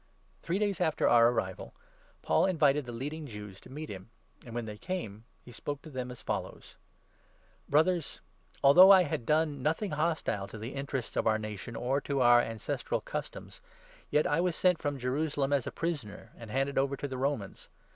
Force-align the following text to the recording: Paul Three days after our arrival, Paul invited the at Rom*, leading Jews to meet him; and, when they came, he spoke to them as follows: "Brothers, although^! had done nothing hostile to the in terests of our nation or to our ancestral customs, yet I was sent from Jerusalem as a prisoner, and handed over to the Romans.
Paul 0.01 0.37
Three 0.41 0.57
days 0.57 0.81
after 0.81 1.07
our 1.07 1.29
arrival, 1.29 1.75
Paul 2.23 2.47
invited 2.47 2.85
the 2.85 2.89
at 2.89 2.93
Rom*, 2.93 2.99
leading 3.01 3.27
Jews 3.27 3.61
to 3.61 3.69
meet 3.69 3.87
him; 3.87 4.09
and, 4.43 4.55
when 4.55 4.65
they 4.65 4.75
came, 4.79 5.25
he 5.45 5.51
spoke 5.51 5.83
to 5.83 5.91
them 5.91 6.09
as 6.09 6.23
follows: 6.23 6.75
"Brothers, 7.69 8.19
although^! 8.63 9.05
had 9.05 9.27
done 9.27 9.61
nothing 9.61 9.91
hostile 9.91 10.47
to 10.47 10.57
the 10.57 10.73
in 10.73 10.87
terests 10.87 11.15
of 11.15 11.27
our 11.27 11.37
nation 11.37 11.75
or 11.75 12.01
to 12.01 12.19
our 12.19 12.41
ancestral 12.41 12.99
customs, 13.01 13.61
yet 14.09 14.25
I 14.25 14.41
was 14.41 14.55
sent 14.55 14.81
from 14.81 14.97
Jerusalem 14.97 15.53
as 15.53 15.67
a 15.67 15.71
prisoner, 15.71 16.31
and 16.35 16.49
handed 16.49 16.79
over 16.79 16.97
to 16.97 17.07
the 17.07 17.19
Romans. 17.19 17.69